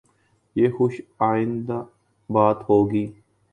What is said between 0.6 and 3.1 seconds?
خوش آئند بات ہو گی۔